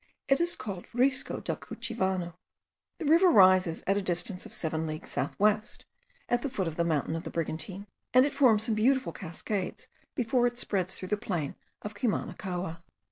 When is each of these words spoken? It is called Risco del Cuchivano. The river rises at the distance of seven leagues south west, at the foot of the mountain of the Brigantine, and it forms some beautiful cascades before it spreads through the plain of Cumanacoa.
It 0.27 0.41
is 0.41 0.55
called 0.55 0.87
Risco 0.95 1.43
del 1.43 1.57
Cuchivano. 1.57 2.33
The 2.97 3.05
river 3.05 3.29
rises 3.29 3.83
at 3.85 3.93
the 3.93 4.01
distance 4.01 4.47
of 4.47 4.51
seven 4.55 4.87
leagues 4.87 5.11
south 5.11 5.39
west, 5.39 5.85
at 6.27 6.41
the 6.41 6.49
foot 6.49 6.67
of 6.67 6.75
the 6.75 6.83
mountain 6.83 7.15
of 7.15 7.23
the 7.23 7.29
Brigantine, 7.29 7.85
and 8.11 8.25
it 8.25 8.33
forms 8.33 8.63
some 8.63 8.73
beautiful 8.73 9.11
cascades 9.13 9.87
before 10.15 10.47
it 10.47 10.57
spreads 10.57 10.95
through 10.95 11.09
the 11.09 11.17
plain 11.17 11.53
of 11.83 11.93
Cumanacoa. 11.93 12.81